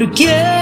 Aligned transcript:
porque 0.00 0.59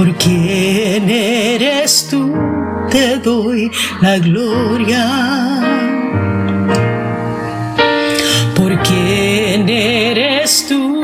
por 0.00 0.14
quién 0.16 1.10
eres 1.10 2.08
tú, 2.10 2.32
te 2.90 3.18
doy 3.18 3.70
la 4.00 4.18
gloria. 4.18 5.04
Por 8.56 8.80
quién 8.80 9.68
eres 9.68 10.64
tú, 10.66 11.02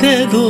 te 0.00 0.24
doy 0.24 0.49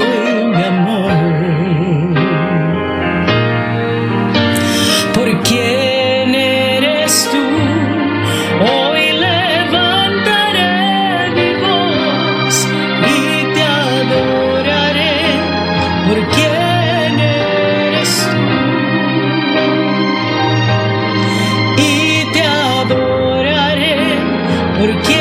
porque 24.80 25.19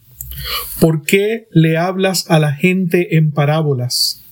¿por 0.79 1.03
qué 1.03 1.47
le 1.51 1.77
hablas 1.77 2.25
a 2.29 2.39
la 2.39 2.53
gente 2.53 3.17
en 3.17 3.31
parábolas? 3.31 4.23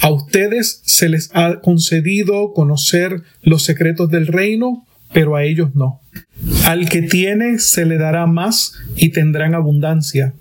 A 0.00 0.10
ustedes 0.10 0.80
se 0.84 1.08
les 1.08 1.30
ha 1.34 1.60
concedido 1.60 2.52
conocer 2.52 3.22
los 3.42 3.64
secretos 3.64 4.10
del 4.10 4.26
reino, 4.26 4.86
pero 5.12 5.36
a 5.36 5.44
ellos 5.44 5.74
no. 5.74 6.00
Al 6.64 6.88
que 6.88 7.02
tiene 7.02 7.58
se 7.58 7.86
le 7.86 7.98
dará 7.98 8.26
más 8.26 8.74
y 8.96 9.10
tendrán 9.10 9.54
abundancia. 9.54 10.34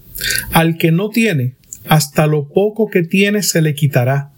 Al 0.52 0.78
que 0.78 0.92
no 0.92 1.10
tiene, 1.10 1.54
hasta 1.88 2.28
lo 2.28 2.48
poco 2.48 2.90
que 2.90 3.04
tiene 3.04 3.44
se 3.44 3.62
le 3.62 3.76
quitará. 3.76 4.33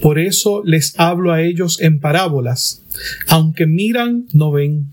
Por 0.00 0.18
eso 0.18 0.62
les 0.64 0.98
hablo 0.98 1.32
a 1.32 1.42
ellos 1.42 1.80
en 1.80 2.00
parábolas. 2.00 2.82
Aunque 3.28 3.66
miran, 3.66 4.26
no 4.32 4.52
ven. 4.52 4.86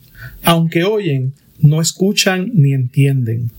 Aunque 0.44 0.84
oyen, 0.84 1.34
no 1.60 1.82
escuchan 1.82 2.52
ni 2.54 2.74
entienden. 2.74 3.52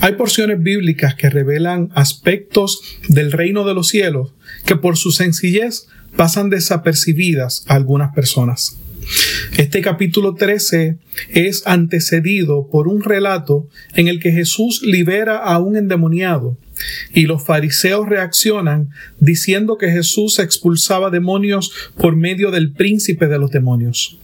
Hay 0.00 0.14
porciones 0.14 0.62
bíblicas 0.62 1.14
que 1.14 1.30
revelan 1.30 1.90
aspectos 1.94 2.80
del 3.08 3.32
reino 3.32 3.64
de 3.64 3.74
los 3.74 3.88
cielos 3.88 4.32
que 4.64 4.76
por 4.76 4.96
su 4.96 5.12
sencillez 5.12 5.86
pasan 6.16 6.50
desapercibidas 6.50 7.64
a 7.68 7.74
algunas 7.74 8.14
personas. 8.14 8.78
Este 9.56 9.82
capítulo 9.82 10.34
13 10.34 10.96
es 11.30 11.66
antecedido 11.66 12.68
por 12.70 12.88
un 12.88 13.02
relato 13.02 13.68
en 13.94 14.08
el 14.08 14.20
que 14.20 14.32
Jesús 14.32 14.82
libera 14.82 15.38
a 15.38 15.58
un 15.58 15.76
endemoniado 15.76 16.56
y 17.12 17.22
los 17.22 17.44
fariseos 17.44 18.08
reaccionan 18.08 18.90
diciendo 19.20 19.76
que 19.78 19.90
Jesús 19.90 20.38
expulsaba 20.38 21.10
demonios 21.10 21.72
por 21.96 22.16
medio 22.16 22.50
del 22.50 22.72
príncipe 22.72 23.26
de 23.26 23.38
los 23.38 23.50
demonios. 23.50 24.18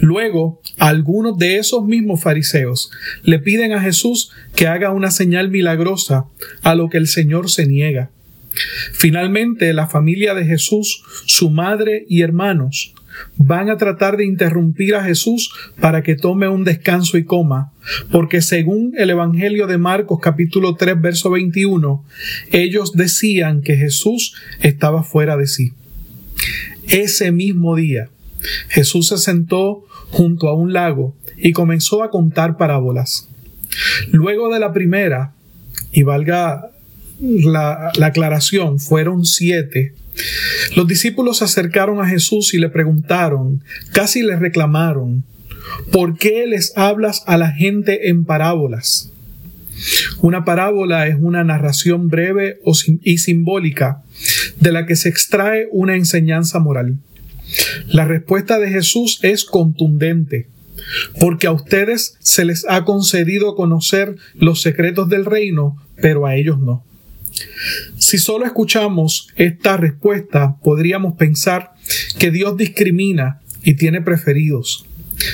Luego, 0.00 0.60
algunos 0.78 1.38
de 1.38 1.56
esos 1.56 1.84
mismos 1.84 2.22
fariseos 2.22 2.90
le 3.22 3.38
piden 3.38 3.72
a 3.72 3.80
Jesús 3.80 4.30
que 4.54 4.66
haga 4.66 4.90
una 4.90 5.10
señal 5.10 5.50
milagrosa, 5.50 6.26
a 6.62 6.74
lo 6.74 6.88
que 6.88 6.98
el 6.98 7.06
Señor 7.06 7.50
se 7.50 7.66
niega. 7.66 8.10
Finalmente, 8.92 9.72
la 9.72 9.86
familia 9.86 10.34
de 10.34 10.44
Jesús, 10.44 11.02
su 11.26 11.50
madre 11.50 12.04
y 12.08 12.22
hermanos, 12.22 12.94
van 13.36 13.70
a 13.70 13.76
tratar 13.76 14.16
de 14.16 14.24
interrumpir 14.24 14.94
a 14.94 15.04
Jesús 15.04 15.52
para 15.80 16.02
que 16.02 16.16
tome 16.16 16.48
un 16.48 16.64
descanso 16.64 17.18
y 17.18 17.24
coma, 17.24 17.72
porque 18.10 18.42
según 18.42 18.92
el 18.96 19.10
Evangelio 19.10 19.66
de 19.66 19.78
Marcos 19.78 20.18
capítulo 20.22 20.74
3 20.76 21.00
verso 21.00 21.30
21, 21.30 22.04
ellos 22.50 22.92
decían 22.92 23.62
que 23.62 23.76
Jesús 23.76 24.34
estaba 24.60 25.02
fuera 25.02 25.36
de 25.36 25.46
sí. 25.46 25.72
Ese 26.88 27.32
mismo 27.32 27.76
día, 27.76 28.08
Jesús 28.68 29.08
se 29.08 29.18
sentó 29.18 29.84
junto 30.10 30.48
a 30.48 30.54
un 30.54 30.72
lago 30.72 31.14
y 31.36 31.52
comenzó 31.52 32.02
a 32.02 32.10
contar 32.10 32.56
parábolas. 32.56 33.28
Luego 34.10 34.52
de 34.52 34.60
la 34.60 34.72
primera, 34.72 35.32
y 35.92 36.02
valga 36.02 36.70
la, 37.20 37.92
la 37.96 38.06
aclaración, 38.06 38.80
fueron 38.80 39.24
siete, 39.24 39.94
los 40.76 40.86
discípulos 40.86 41.38
se 41.38 41.44
acercaron 41.44 42.00
a 42.00 42.08
Jesús 42.08 42.54
y 42.54 42.58
le 42.58 42.68
preguntaron, 42.68 43.62
casi 43.92 44.22
le 44.22 44.36
reclamaron, 44.36 45.24
¿por 45.90 46.16
qué 46.16 46.46
les 46.46 46.76
hablas 46.76 47.22
a 47.26 47.36
la 47.36 47.50
gente 47.50 48.08
en 48.08 48.24
parábolas? 48.24 49.10
Una 50.20 50.44
parábola 50.44 51.08
es 51.08 51.16
una 51.18 51.44
narración 51.44 52.08
breve 52.08 52.58
y 53.02 53.18
simbólica 53.18 54.02
de 54.60 54.72
la 54.72 54.86
que 54.86 54.96
se 54.96 55.08
extrae 55.08 55.68
una 55.72 55.96
enseñanza 55.96 56.58
moral. 56.58 56.98
La 57.88 58.04
respuesta 58.04 58.58
de 58.58 58.70
Jesús 58.70 59.18
es 59.22 59.44
contundente, 59.44 60.46
porque 61.20 61.46
a 61.46 61.52
ustedes 61.52 62.16
se 62.20 62.44
les 62.44 62.64
ha 62.68 62.84
concedido 62.84 63.54
conocer 63.54 64.16
los 64.34 64.62
secretos 64.62 65.08
del 65.08 65.24
reino, 65.24 65.76
pero 66.00 66.26
a 66.26 66.36
ellos 66.36 66.58
no. 66.58 66.84
Si 67.98 68.18
solo 68.18 68.44
escuchamos 68.44 69.28
esta 69.36 69.76
respuesta, 69.76 70.56
podríamos 70.62 71.16
pensar 71.16 71.72
que 72.18 72.30
Dios 72.30 72.56
discrimina 72.56 73.40
y 73.62 73.74
tiene 73.74 74.02
preferidos. 74.02 74.86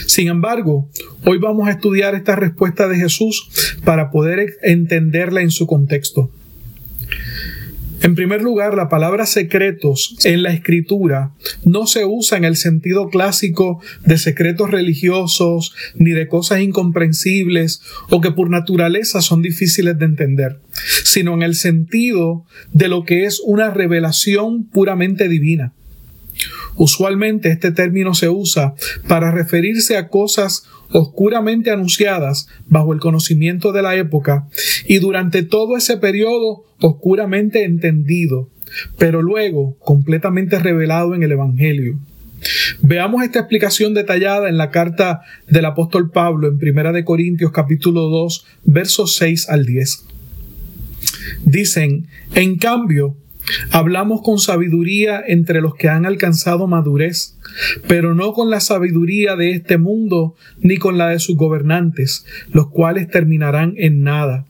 Sin 0.07 0.29
embargo, 0.29 0.89
hoy 1.25 1.39
vamos 1.39 1.69
a 1.69 1.73
estudiar 1.73 2.15
esta 2.15 2.37
respuesta 2.37 2.89
de 2.89 2.97
Jesús 2.97 3.51
para 3.85 4.11
poder 4.11 4.59
entenderla 4.63 5.43
en 5.43 5.51
su 5.51 5.67
contexto. 5.67 6.31
En 8.03 8.15
primer 8.15 8.41
lugar, 8.41 8.75
la 8.75 8.89
palabra 8.89 9.27
secretos 9.27 10.17
en 10.25 10.43
la 10.43 10.53
escritura 10.53 11.35
no 11.65 11.87
se 11.87 12.07
usa 12.07 12.39
en 12.39 12.45
el 12.45 12.57
sentido 12.57 13.11
clásico 13.11 13.83
de 14.07 14.17
secretos 14.17 14.71
religiosos 14.71 15.75
ni 15.95 16.13
de 16.13 16.27
cosas 16.27 16.61
incomprensibles 16.61 17.83
o 18.09 18.23
que 18.23 18.31
por 18.31 18.49
naturaleza 18.49 19.21
son 19.21 19.43
difíciles 19.43 19.99
de 19.99 20.07
entender, 20.07 20.61
sino 21.05 21.35
en 21.35 21.43
el 21.43 21.55
sentido 21.55 22.47
de 22.73 22.89
lo 22.89 23.05
que 23.05 23.27
es 23.27 23.41
una 23.45 23.71
revelación 23.71 24.65
puramente 24.65 25.29
divina. 25.29 25.75
Usualmente 26.81 27.51
este 27.51 27.73
término 27.73 28.15
se 28.15 28.31
usa 28.31 28.73
para 29.07 29.31
referirse 29.31 29.99
a 29.99 30.09
cosas 30.09 30.65
oscuramente 30.93 31.71
anunciadas 31.71 32.49
bajo 32.69 32.95
el 32.95 33.01
conocimiento 33.01 33.73
de 33.73 33.83
la 33.83 33.97
época 33.97 34.49
y 34.87 34.97
durante 34.97 35.43
todo 35.43 35.77
ese 35.77 35.99
periodo 35.99 36.65
oscuramente 36.81 37.65
entendido, 37.65 38.49
pero 38.97 39.21
luego 39.21 39.77
completamente 39.81 40.59
revelado 40.59 41.15
en 41.15 41.23
el 41.23 41.33
Evangelio. 41.33 41.99
Veamos 42.81 43.25
esta 43.25 43.41
explicación 43.41 43.93
detallada 43.93 44.49
en 44.49 44.57
la 44.57 44.71
carta 44.71 45.21
del 45.49 45.67
apóstol 45.67 46.11
Pablo 46.11 46.49
en 46.49 46.57
Primera 46.57 46.93
de 46.93 47.05
Corintios 47.05 47.53
capítulo 47.53 48.09
2 48.09 48.47
versos 48.65 49.17
6 49.17 49.51
al 49.51 49.67
10. 49.67 50.07
Dicen, 51.45 52.07
en 52.35 52.57
cambio, 52.57 53.19
Hablamos 53.71 54.23
con 54.23 54.39
sabiduría 54.39 55.23
entre 55.27 55.61
los 55.61 55.75
que 55.75 55.89
han 55.89 56.07
alcanzado 56.07 56.67
madurez, 56.67 57.37
pero 57.89 58.15
no 58.15 58.33
con 58.33 58.51
la 58.51 58.61
sabiduría 58.61 59.37
de 59.37 59.53
este 59.53 59.79
mundo 59.79 60.35
ni 60.61 60.77
con 60.77 60.99
la 60.99 61.09
de 61.09 61.19
sus 61.19 61.37
gobernantes, 61.37 62.25
los 62.53 62.69
cuales 62.69 63.09
terminarán 63.09 63.75
en 63.77 64.03
nada. 64.03 64.47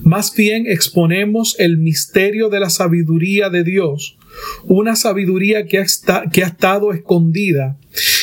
Más 0.00 0.34
bien 0.34 0.66
exponemos 0.66 1.56
el 1.58 1.76
misterio 1.76 2.48
de 2.48 2.60
la 2.60 2.70
sabiduría 2.70 3.50
de 3.50 3.64
Dios, 3.64 4.16
una 4.64 4.96
sabiduría 4.96 5.66
que 5.66 5.78
ha, 5.78 5.82
estado 5.82 6.92
escondida 6.92 7.76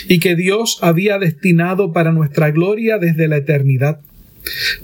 y 0.08 0.20
que 0.20 0.36
Dios 0.36 0.80
había 0.82 1.18
destinado 1.18 1.92
para 1.92 2.12
nuestra 2.12 2.52
gloria 2.52 2.98
desde 2.98 3.28
la 3.28 3.38
eternidad. 3.38 4.00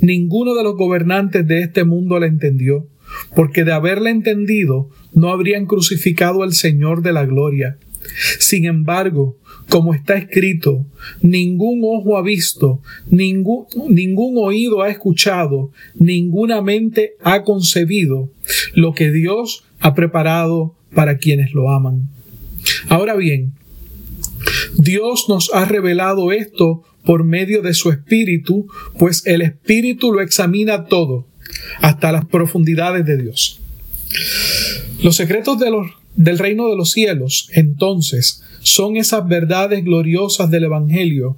Ninguno 0.01 0.55
de 0.55 0.63
los 0.63 0.75
gobernantes 0.75 1.45
de 1.47 1.61
este 1.61 1.83
mundo 1.83 2.19
la 2.19 2.27
entendió, 2.27 2.87
porque 3.35 3.63
de 3.63 3.71
haberla 3.71 4.09
entendido 4.09 4.89
no 5.13 5.29
habrían 5.29 5.65
crucificado 5.65 6.43
al 6.43 6.53
Señor 6.53 7.01
de 7.01 7.13
la 7.13 7.25
gloria. 7.25 7.77
Sin 8.39 8.65
embargo, 8.65 9.37
como 9.69 9.93
está 9.93 10.15
escrito, 10.15 10.85
ningún 11.21 11.81
ojo 11.83 12.17
ha 12.17 12.23
visto, 12.23 12.81
ningún, 13.09 13.65
ningún 13.89 14.35
oído 14.37 14.81
ha 14.81 14.89
escuchado, 14.89 15.71
ninguna 15.93 16.61
mente 16.61 17.13
ha 17.21 17.43
concebido 17.43 18.31
lo 18.73 18.93
que 18.93 19.11
Dios 19.11 19.63
ha 19.79 19.93
preparado 19.93 20.75
para 20.93 21.17
quienes 21.17 21.53
lo 21.53 21.69
aman. 21.69 22.09
Ahora 22.87 23.15
bien, 23.15 23.53
Dios 24.75 25.25
nos 25.29 25.53
ha 25.53 25.65
revelado 25.65 26.31
esto 26.31 26.83
por 27.05 27.23
medio 27.23 27.61
de 27.61 27.73
su 27.73 27.91
Espíritu, 27.91 28.67
pues 28.97 29.25
el 29.25 29.41
Espíritu 29.41 30.11
lo 30.11 30.21
examina 30.21 30.85
todo, 30.85 31.27
hasta 31.81 32.11
las 32.11 32.25
profundidades 32.25 33.05
de 33.05 33.17
Dios. 33.17 33.59
Los 35.01 35.15
secretos 35.15 35.57
del 36.15 36.39
reino 36.39 36.69
de 36.69 36.75
los 36.75 36.91
cielos, 36.91 37.49
entonces, 37.53 38.43
son 38.61 38.97
esas 38.97 39.27
verdades 39.27 39.83
gloriosas 39.83 40.51
del 40.51 40.65
Evangelio, 40.65 41.37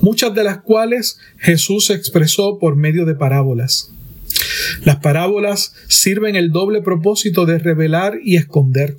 muchas 0.00 0.34
de 0.34 0.44
las 0.44 0.62
cuales 0.62 1.18
Jesús 1.38 1.90
expresó 1.90 2.58
por 2.58 2.76
medio 2.76 3.04
de 3.04 3.14
parábolas. 3.14 3.92
Las 4.84 4.96
parábolas 4.96 5.74
sirven 5.88 6.36
el 6.36 6.50
doble 6.50 6.80
propósito 6.80 7.44
de 7.44 7.58
revelar 7.58 8.18
y 8.24 8.36
esconder, 8.36 8.96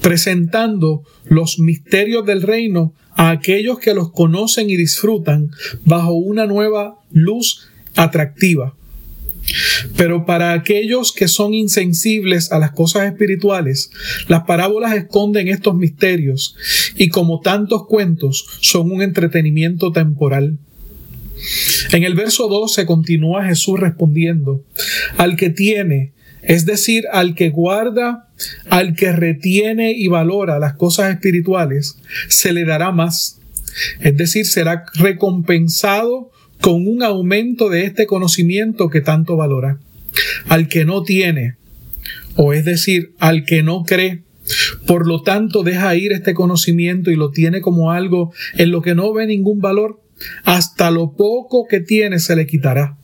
presentando 0.00 1.04
los 1.24 1.58
misterios 1.58 2.26
del 2.26 2.42
reino 2.42 2.94
a 3.14 3.30
aquellos 3.30 3.78
que 3.78 3.94
los 3.94 4.10
conocen 4.12 4.70
y 4.70 4.76
disfrutan 4.76 5.50
bajo 5.84 6.12
una 6.12 6.46
nueva 6.46 6.98
luz 7.10 7.68
atractiva. 7.96 8.74
Pero 9.96 10.26
para 10.26 10.52
aquellos 10.52 11.12
que 11.12 11.28
son 11.28 11.54
insensibles 11.54 12.52
a 12.52 12.58
las 12.58 12.72
cosas 12.72 13.06
espirituales, 13.06 13.90
las 14.26 14.44
parábolas 14.44 14.94
esconden 14.94 15.48
estos 15.48 15.74
misterios 15.74 16.56
y 16.96 17.08
como 17.08 17.40
tantos 17.40 17.86
cuentos 17.86 18.46
son 18.60 18.90
un 18.90 19.02
entretenimiento 19.02 19.92
temporal. 19.92 20.58
En 21.92 22.04
el 22.04 22.14
verso 22.14 22.48
12 22.48 22.84
continúa 22.86 23.44
Jesús 23.44 23.78
respondiendo, 23.78 24.64
al 25.16 25.36
que 25.36 25.50
tiene, 25.50 26.12
es 26.42 26.66
decir, 26.66 27.04
al 27.12 27.34
que 27.34 27.50
guarda, 27.50 28.28
al 28.68 28.94
que 28.94 29.12
retiene 29.12 29.92
y 29.92 30.08
valora 30.08 30.58
las 30.58 30.74
cosas 30.74 31.12
espirituales, 31.12 31.98
se 32.28 32.52
le 32.52 32.64
dará 32.64 32.90
más. 32.90 33.38
Es 34.00 34.16
decir, 34.16 34.46
será 34.46 34.84
recompensado 34.94 36.32
con 36.68 36.86
un 36.86 37.02
aumento 37.02 37.70
de 37.70 37.84
este 37.84 38.04
conocimiento 38.04 38.90
que 38.90 39.00
tanto 39.00 39.36
valora. 39.36 39.78
Al 40.48 40.68
que 40.68 40.84
no 40.84 41.02
tiene, 41.02 41.54
o 42.36 42.52
es 42.52 42.66
decir, 42.66 43.12
al 43.18 43.46
que 43.46 43.62
no 43.62 43.84
cree, 43.84 44.20
por 44.86 45.06
lo 45.06 45.22
tanto 45.22 45.62
deja 45.62 45.96
ir 45.96 46.12
este 46.12 46.34
conocimiento 46.34 47.10
y 47.10 47.16
lo 47.16 47.30
tiene 47.30 47.62
como 47.62 47.90
algo 47.90 48.34
en 48.52 48.70
lo 48.70 48.82
que 48.82 48.94
no 48.94 49.14
ve 49.14 49.26
ningún 49.26 49.60
valor, 49.60 50.02
hasta 50.44 50.90
lo 50.90 51.16
poco 51.16 51.66
que 51.66 51.80
tiene 51.80 52.18
se 52.18 52.36
le 52.36 52.46
quitará. 52.46 52.98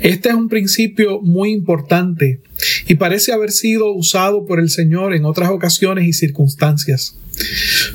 Este 0.00 0.30
es 0.30 0.34
un 0.34 0.48
principio 0.48 1.20
muy 1.20 1.52
importante 1.52 2.40
y 2.88 2.96
parece 2.96 3.32
haber 3.32 3.52
sido 3.52 3.92
usado 3.92 4.46
por 4.46 4.58
el 4.58 4.68
Señor 4.68 5.14
en 5.14 5.26
otras 5.26 5.50
ocasiones 5.50 6.08
y 6.08 6.12
circunstancias. 6.12 7.16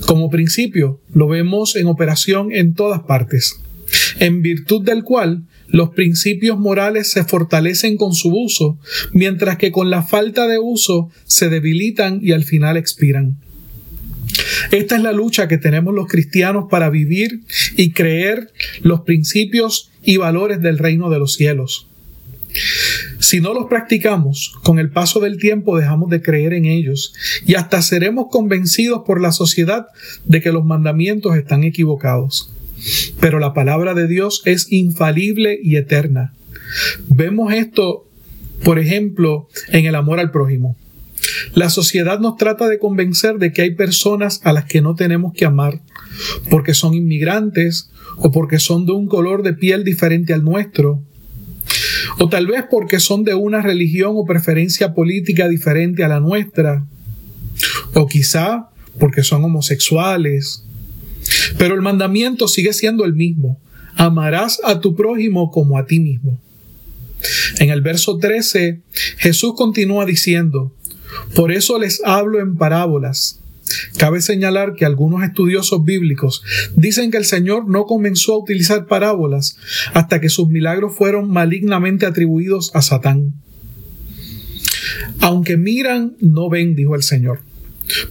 Como 0.05 0.29
principio, 0.29 1.01
lo 1.13 1.27
vemos 1.27 1.75
en 1.75 1.87
operación 1.87 2.53
en 2.53 2.75
todas 2.75 3.01
partes, 3.01 3.59
en 4.19 4.41
virtud 4.41 4.83
del 4.83 5.03
cual 5.03 5.43
los 5.67 5.91
principios 5.91 6.57
morales 6.57 7.11
se 7.11 7.23
fortalecen 7.23 7.97
con 7.97 8.13
su 8.13 8.29
uso, 8.29 8.79
mientras 9.13 9.57
que 9.57 9.71
con 9.71 9.89
la 9.89 10.03
falta 10.03 10.47
de 10.47 10.59
uso 10.59 11.09
se 11.25 11.49
debilitan 11.49 12.19
y 12.21 12.31
al 12.31 12.43
final 12.43 12.77
expiran. 12.77 13.37
Esta 14.71 14.95
es 14.95 15.01
la 15.01 15.11
lucha 15.11 15.47
que 15.47 15.57
tenemos 15.57 15.93
los 15.93 16.07
cristianos 16.07 16.65
para 16.69 16.89
vivir 16.89 17.41
y 17.75 17.91
creer 17.91 18.51
los 18.81 19.01
principios 19.01 19.91
y 20.03 20.17
valores 20.17 20.61
del 20.61 20.77
reino 20.77 21.09
de 21.09 21.19
los 21.19 21.33
cielos. 21.33 21.87
Si 23.19 23.41
no 23.41 23.53
los 23.53 23.67
practicamos, 23.67 24.53
con 24.63 24.79
el 24.79 24.89
paso 24.89 25.19
del 25.19 25.37
tiempo 25.37 25.77
dejamos 25.77 26.09
de 26.09 26.21
creer 26.21 26.53
en 26.53 26.65
ellos 26.65 27.13
y 27.45 27.55
hasta 27.55 27.81
seremos 27.81 28.27
convencidos 28.31 29.03
por 29.05 29.21
la 29.21 29.31
sociedad 29.31 29.87
de 30.25 30.41
que 30.41 30.51
los 30.51 30.65
mandamientos 30.65 31.35
están 31.35 31.63
equivocados. 31.63 32.51
Pero 33.19 33.39
la 33.39 33.53
palabra 33.53 33.93
de 33.93 34.07
Dios 34.07 34.41
es 34.45 34.71
infalible 34.71 35.59
y 35.61 35.75
eterna. 35.75 36.33
Vemos 37.07 37.53
esto, 37.53 38.07
por 38.63 38.79
ejemplo, 38.79 39.47
en 39.69 39.85
el 39.85 39.95
amor 39.95 40.19
al 40.19 40.31
prójimo. 40.31 40.75
La 41.53 41.69
sociedad 41.69 42.19
nos 42.19 42.37
trata 42.37 42.67
de 42.67 42.79
convencer 42.79 43.37
de 43.37 43.51
que 43.51 43.61
hay 43.61 43.75
personas 43.75 44.41
a 44.43 44.53
las 44.53 44.65
que 44.65 44.81
no 44.81 44.95
tenemos 44.95 45.33
que 45.33 45.45
amar 45.45 45.81
porque 46.49 46.73
son 46.73 46.93
inmigrantes 46.93 47.89
o 48.17 48.31
porque 48.31 48.59
son 48.59 48.85
de 48.85 48.93
un 48.93 49.07
color 49.07 49.43
de 49.43 49.53
piel 49.53 49.83
diferente 49.83 50.33
al 50.33 50.43
nuestro 50.43 51.01
o 52.17 52.29
tal 52.29 52.47
vez 52.47 52.65
porque 52.69 52.99
son 52.99 53.23
de 53.23 53.33
una 53.33 53.61
religión 53.61 54.13
o 54.15 54.25
preferencia 54.25 54.93
política 54.93 55.47
diferente 55.47 56.03
a 56.03 56.07
la 56.07 56.19
nuestra 56.19 56.85
o 57.93 58.07
quizá 58.07 58.69
porque 58.99 59.23
son 59.23 59.43
homosexuales. 59.43 60.65
Pero 61.57 61.75
el 61.75 61.81
mandamiento 61.81 62.47
sigue 62.47 62.73
siendo 62.73 63.05
el 63.05 63.13
mismo. 63.13 63.59
Amarás 63.95 64.59
a 64.63 64.79
tu 64.79 64.95
prójimo 64.95 65.51
como 65.51 65.77
a 65.77 65.85
ti 65.85 65.99
mismo. 65.99 66.39
En 67.59 67.69
el 67.69 67.81
verso 67.81 68.17
13, 68.17 68.79
Jesús 69.17 69.53
continúa 69.55 70.05
diciendo, 70.05 70.73
por 71.35 71.51
eso 71.51 71.79
les 71.79 72.01
hablo 72.05 72.39
en 72.39 72.55
parábolas. 72.55 73.39
Cabe 73.97 74.21
señalar 74.21 74.73
que 74.73 74.85
algunos 74.85 75.23
estudiosos 75.23 75.83
bíblicos 75.83 76.41
dicen 76.75 77.11
que 77.11 77.17
el 77.17 77.25
Señor 77.25 77.67
no 77.67 77.85
comenzó 77.85 78.33
a 78.33 78.39
utilizar 78.39 78.87
parábolas 78.87 79.57
hasta 79.93 80.19
que 80.19 80.29
sus 80.29 80.47
milagros 80.47 80.95
fueron 80.95 81.29
malignamente 81.29 82.05
atribuidos 82.05 82.71
a 82.73 82.81
Satán. 82.81 83.33
Aunque 85.19 85.57
miran, 85.57 86.15
no 86.19 86.49
ven, 86.49 86.75
dijo 86.75 86.95
el 86.95 87.03
Señor, 87.03 87.41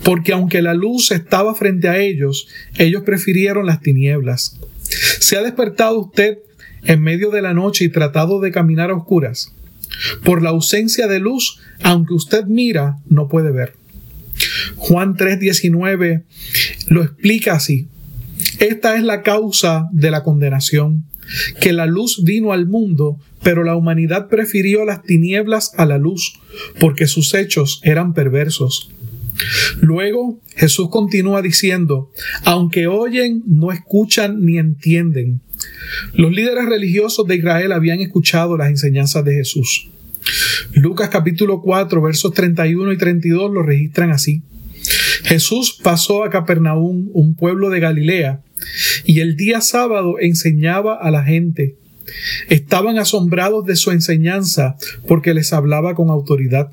porque 0.03 0.33
aunque 0.33 0.63
la 0.63 0.75
luz 0.75 1.11
estaba 1.11 1.55
frente 1.55 1.89
a 1.89 1.99
ellos, 1.99 2.49
ellos 2.79 3.03
prefirieron 3.05 3.67
las 3.67 3.81
tinieblas. 3.81 4.59
¿Se 5.21 5.37
ha 5.37 5.43
despertado 5.43 5.99
usted 5.99 6.39
en 6.85 7.01
medio 7.03 7.31
de 7.31 7.43
la 7.43 7.55
noche 7.55 7.85
y 7.85 7.89
tratado 7.89 8.41
de 8.41 8.51
caminar 8.51 8.91
a 8.91 8.97
oscuras? 8.97 9.55
Por 10.25 10.43
la 10.43 10.51
ausencia 10.51 11.07
de 11.07 11.19
luz, 11.19 11.61
aunque 11.83 12.15
usted 12.15 12.45
mira, 12.45 12.99
no 13.09 13.29
puede 13.29 13.51
ver. 13.51 13.75
Juan 14.77 15.17
3:19 15.17 16.25
lo 16.89 17.03
explica 17.03 17.55
así. 17.55 17.89
Esta 18.61 18.97
es 18.97 19.03
la 19.03 19.23
causa 19.23 19.89
de 19.93 20.11
la 20.11 20.23
condenación, 20.23 21.05
que 21.61 21.73
la 21.73 21.87
luz 21.87 22.23
vino 22.25 22.53
al 22.53 22.67
mundo, 22.67 23.19
pero 23.43 23.65
la 23.65 23.77
humanidad 23.77 24.29
prefirió 24.29 24.85
las 24.85 25.03
tinieblas 25.03 25.73
a 25.77 25.87
la 25.87 25.99
luz, 25.99 26.39
porque 26.79 27.07
sus 27.07 27.35
hechos 27.35 27.81
eran 27.83 28.15
perversos. 28.15 28.91
Luego 29.81 30.41
Jesús 30.57 30.89
continúa 30.91 31.43
diciendo, 31.43 32.11
aunque 32.45 32.87
oyen, 32.87 33.43
no 33.47 33.73
escuchan 33.73 34.45
ni 34.45 34.59
entienden. 34.59 35.41
Los 36.15 36.33
líderes 36.33 36.67
religiosos 36.67 37.27
de 37.27 37.37
Israel 37.37 37.73
habían 37.73 38.01
escuchado 38.01 38.57
las 38.57 38.69
enseñanzas 38.69 39.25
de 39.25 39.35
Jesús. 39.35 39.89
Lucas 40.73 41.09
capítulo 41.09 41.63
4 41.63 42.03
versos 42.03 42.33
31 42.35 42.93
y 42.93 42.99
32 42.99 43.53
lo 43.53 43.63
registran 43.63 44.11
así. 44.11 44.43
Jesús 45.25 45.79
pasó 45.83 46.25
a 46.25 46.31
Capernaum, 46.31 47.11
un 47.13 47.35
pueblo 47.35 47.71
de 47.71 47.81
Galilea, 47.81 48.41
y 49.05 49.21
el 49.21 49.37
día 49.37 49.61
sábado 49.61 50.17
enseñaba 50.21 50.95
a 50.95 51.11
la 51.11 51.25
gente. 51.25 51.77
Estaban 52.49 52.99
asombrados 52.99 53.67
de 53.67 53.77
su 53.77 53.91
enseñanza 53.91 54.77
porque 55.07 55.35
les 55.35 55.53
hablaba 55.53 55.95
con 55.95 56.11
autoridad. 56.11 56.71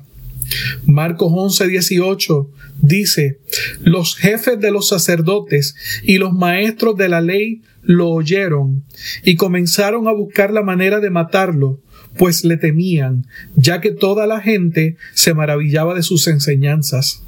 Marcos 0.84 1.32
11, 1.34 1.68
18 1.68 2.50
dice, 2.80 3.38
los 3.80 4.16
jefes 4.16 4.60
de 4.60 4.70
los 4.70 4.88
sacerdotes 4.88 5.74
y 6.02 6.18
los 6.18 6.32
maestros 6.32 6.96
de 6.96 7.08
la 7.08 7.20
ley 7.20 7.62
lo 7.82 8.10
oyeron 8.10 8.84
y 9.22 9.36
comenzaron 9.36 10.08
a 10.08 10.12
buscar 10.12 10.52
la 10.52 10.62
manera 10.62 11.00
de 11.00 11.10
matarlo, 11.10 11.80
pues 12.18 12.44
le 12.44 12.56
temían, 12.56 13.26
ya 13.54 13.80
que 13.80 13.92
toda 13.92 14.26
la 14.26 14.40
gente 14.40 14.96
se 15.14 15.34
maravillaba 15.34 15.94
de 15.94 16.02
sus 16.02 16.26
enseñanzas. 16.26 17.22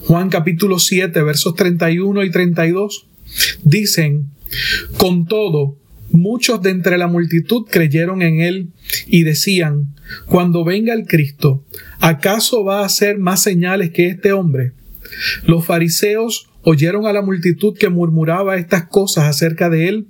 Juan 0.00 0.28
capítulo 0.28 0.78
7 0.78 1.22
versos 1.22 1.54
31 1.54 2.24
y 2.24 2.30
32 2.30 3.06
dicen, 3.62 4.30
con 4.96 5.26
todo, 5.26 5.76
muchos 6.12 6.62
de 6.62 6.70
entre 6.70 6.98
la 6.98 7.06
multitud 7.06 7.66
creyeron 7.70 8.22
en 8.22 8.40
él 8.40 8.68
y 9.06 9.22
decían, 9.22 9.94
cuando 10.26 10.64
venga 10.64 10.94
el 10.94 11.06
Cristo, 11.06 11.64
¿acaso 12.00 12.64
va 12.64 12.80
a 12.80 12.86
hacer 12.86 13.18
más 13.18 13.42
señales 13.42 13.90
que 13.90 14.08
este 14.08 14.32
hombre? 14.32 14.72
Los 15.46 15.64
fariseos 15.64 16.48
oyeron 16.62 17.06
a 17.06 17.12
la 17.12 17.22
multitud 17.22 17.76
que 17.76 17.88
murmuraba 17.88 18.56
estas 18.56 18.86
cosas 18.86 19.24
acerca 19.24 19.68
de 19.68 19.88
él, 19.88 20.06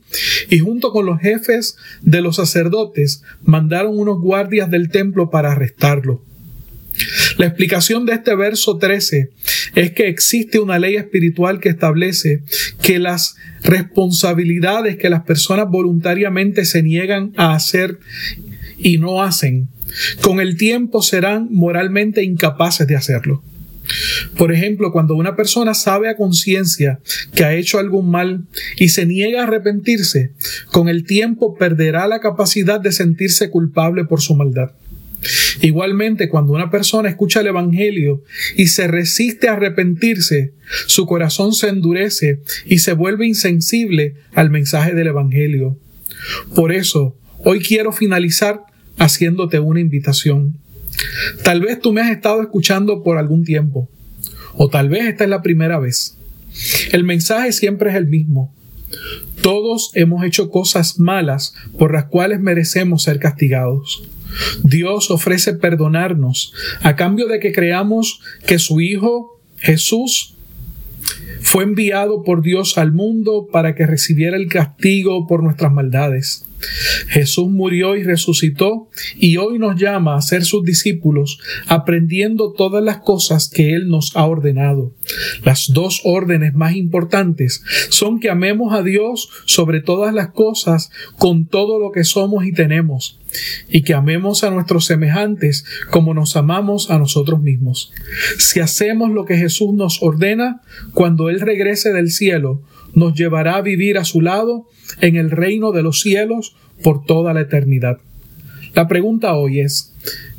y 0.50 0.59
junto 0.59 0.92
con 0.92 1.06
los 1.06 1.21
jefes 1.21 1.76
de 2.02 2.21
los 2.21 2.37
sacerdotes 2.37 3.23
mandaron 3.42 3.99
unos 3.99 4.21
guardias 4.21 4.71
del 4.71 4.90
templo 4.90 5.30
para 5.30 5.52
arrestarlo. 5.52 6.23
La 7.38 7.46
explicación 7.46 8.06
de 8.06 8.14
este 8.14 8.34
verso 8.34 8.78
13 8.78 9.30
es 9.74 9.92
que 9.92 10.08
existe 10.08 10.58
una 10.58 10.78
ley 10.78 10.96
espiritual 10.96 11.60
que 11.60 11.70
establece 11.70 12.42
que 12.82 12.98
las 12.98 13.36
responsabilidades 13.62 14.96
que 14.96 15.10
las 15.10 15.22
personas 15.22 15.66
voluntariamente 15.68 16.64
se 16.64 16.82
niegan 16.82 17.32
a 17.36 17.54
hacer 17.54 17.98
y 18.78 18.98
no 18.98 19.22
hacen, 19.22 19.68
con 20.20 20.40
el 20.40 20.56
tiempo 20.56 21.02
serán 21.02 21.48
moralmente 21.50 22.22
incapaces 22.22 22.86
de 22.86 22.96
hacerlo. 22.96 23.42
Por 24.38 24.52
ejemplo, 24.52 24.92
cuando 24.92 25.14
una 25.14 25.34
persona 25.36 25.74
sabe 25.74 26.08
a 26.08 26.16
conciencia 26.16 27.00
que 27.34 27.44
ha 27.44 27.54
hecho 27.54 27.78
algún 27.78 28.10
mal 28.10 28.44
y 28.76 28.90
se 28.90 29.06
niega 29.06 29.40
a 29.40 29.44
arrepentirse, 29.44 30.32
con 30.70 30.88
el 30.88 31.04
tiempo 31.04 31.56
perderá 31.56 32.06
la 32.06 32.20
capacidad 32.20 32.80
de 32.80 32.92
sentirse 32.92 33.50
culpable 33.50 34.04
por 34.04 34.20
su 34.20 34.34
maldad. 34.34 34.72
Igualmente, 35.60 36.28
cuando 36.28 36.52
una 36.52 36.70
persona 36.70 37.08
escucha 37.08 37.40
el 37.40 37.48
Evangelio 37.48 38.22
y 38.56 38.68
se 38.68 38.88
resiste 38.88 39.48
a 39.48 39.52
arrepentirse, 39.52 40.52
su 40.86 41.06
corazón 41.06 41.52
se 41.52 41.68
endurece 41.68 42.40
y 42.66 42.78
se 42.78 42.92
vuelve 42.92 43.26
insensible 43.26 44.16
al 44.34 44.50
mensaje 44.50 44.94
del 44.94 45.08
Evangelio. 45.08 45.78
Por 46.54 46.72
eso, 46.72 47.16
hoy 47.44 47.60
quiero 47.60 47.92
finalizar 47.92 48.62
haciéndote 48.98 49.58
una 49.58 49.80
invitación. 49.80 50.58
Tal 51.42 51.60
vez 51.60 51.80
tú 51.80 51.92
me 51.92 52.00
has 52.00 52.10
estado 52.10 52.42
escuchando 52.42 53.02
por 53.02 53.18
algún 53.18 53.44
tiempo, 53.44 53.88
o 54.54 54.68
tal 54.68 54.88
vez 54.88 55.04
esta 55.06 55.24
es 55.24 55.30
la 55.30 55.42
primera 55.42 55.78
vez. 55.78 56.16
El 56.92 57.04
mensaje 57.04 57.52
siempre 57.52 57.90
es 57.90 57.96
el 57.96 58.06
mismo. 58.06 58.54
Todos 59.40 59.90
hemos 59.94 60.24
hecho 60.24 60.50
cosas 60.50 61.00
malas 61.00 61.54
por 61.78 61.92
las 61.92 62.04
cuales 62.04 62.40
merecemos 62.40 63.02
ser 63.02 63.18
castigados. 63.18 64.08
Dios 64.62 65.10
ofrece 65.10 65.54
perdonarnos 65.54 66.52
a 66.82 66.96
cambio 66.96 67.26
de 67.28 67.40
que 67.40 67.52
creamos 67.52 68.20
que 68.46 68.58
su 68.58 68.80
Hijo 68.80 69.40
Jesús 69.58 70.36
fue 71.40 71.64
enviado 71.64 72.22
por 72.22 72.42
Dios 72.42 72.78
al 72.78 72.92
mundo 72.92 73.48
para 73.52 73.74
que 73.74 73.86
recibiera 73.86 74.36
el 74.36 74.48
castigo 74.48 75.26
por 75.26 75.42
nuestras 75.42 75.72
maldades. 75.72 76.46
Jesús 77.09 77.49
murió 77.49 77.97
y 77.97 78.02
resucitó 78.02 78.88
y 79.16 79.37
hoy 79.37 79.59
nos 79.59 79.81
llama 79.81 80.16
a 80.16 80.23
ser 80.23 80.45
sus 80.45 80.64
discípulos 80.64 81.38
aprendiendo 81.66 82.52
todas 82.52 82.83
las 82.83 82.99
cosas 82.99 83.49
que 83.49 83.75
Él 83.75 83.88
nos 83.88 84.16
ha 84.16 84.25
ordenado. 84.25 84.95
Las 85.45 85.73
dos 85.73 86.00
órdenes 86.04 86.54
más 86.54 86.75
importantes 86.75 87.62
son 87.88 88.21
que 88.21 88.31
amemos 88.31 88.75
a 88.75 88.83
Dios 88.83 89.28
sobre 89.47 89.81
todas 89.81 90.14
las 90.14 90.28
cosas 90.28 90.90
con 91.19 91.47
todo 91.47 91.78
lo 91.78 91.92
que 91.92 92.04
somos 92.04 92.45
y 92.45 92.52
tenemos 92.52 93.19
y 93.69 93.83
que 93.83 93.95
amemos 93.95 94.45
a 94.45 94.50
nuestros 94.50 94.85
semejantes 94.85 95.64
como 95.90 96.14
nos 96.14 96.37
amamos 96.37 96.90
a 96.90 96.99
nosotros 96.99 97.40
mismos. 97.40 97.92
Si 98.38 98.61
hacemos 98.61 99.11
lo 99.11 99.25
que 99.25 99.37
Jesús 99.37 99.73
nos 99.73 100.02
ordena, 100.02 100.61
cuando 100.92 101.31
Él 101.31 101.40
regrese 101.40 101.92
del 101.92 102.11
cielo, 102.11 102.62
nos 102.94 103.14
llevará 103.14 103.56
a 103.56 103.62
vivir 103.62 103.99
a 103.99 104.04
su 104.04 104.20
lado 104.20 104.68
en 105.00 105.16
el 105.16 105.30
reino 105.30 105.72
de 105.72 105.82
los 105.82 106.00
cielos 106.00 106.54
por 106.82 107.04
toda 107.04 107.34
la 107.34 107.42
eternidad. 107.42 107.99
La 108.75 108.88
pregunta 108.88 109.34
hoy 109.34 109.61
es, 109.61 109.94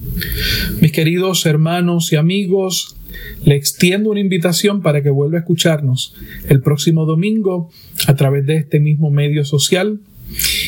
Mis 0.81 0.93
queridos 0.93 1.47
hermanos 1.47 2.13
y 2.13 2.17
amigos, 2.17 2.97
le 3.45 3.57
extiendo 3.57 4.11
una 4.11 4.21
invitación 4.21 4.83
para 4.83 5.03
que 5.03 5.11
vuelva 5.11 5.39
a 5.39 5.41
escucharnos 5.41 6.15
el 6.49 6.61
próximo 6.61 7.07
domingo 7.07 7.71
a 8.07 8.15
través 8.15 8.47
de 8.47 8.57
este 8.57 8.81
mismo 8.81 9.11
medio 9.11 9.45
social 9.45 10.01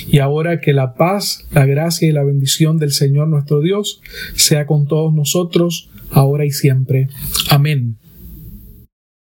y 0.08 0.18
ahora 0.18 0.60
que 0.60 0.72
la 0.72 0.94
paz, 0.94 1.46
la 1.52 1.66
gracia 1.66 2.08
y 2.08 2.12
la 2.12 2.24
bendición 2.24 2.78
del 2.78 2.92
Señor 2.92 3.28
nuestro 3.28 3.60
Dios 3.60 4.00
sea 4.34 4.66
con 4.66 4.86
todos 4.86 5.12
nosotros, 5.12 5.90
ahora 6.10 6.44
y 6.44 6.50
siempre. 6.50 7.08
Amén. 7.50 7.96